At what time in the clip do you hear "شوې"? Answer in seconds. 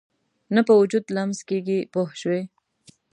2.21-2.41